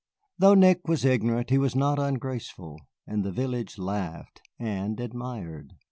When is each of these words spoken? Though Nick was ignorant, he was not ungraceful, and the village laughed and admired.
Though 0.39 0.55
Nick 0.55 0.87
was 0.87 1.05
ignorant, 1.05 1.51
he 1.51 1.59
was 1.59 1.75
not 1.75 1.99
ungraceful, 1.99 2.79
and 3.05 3.23
the 3.23 3.31
village 3.31 3.77
laughed 3.77 4.41
and 4.57 4.99
admired. 4.99 5.73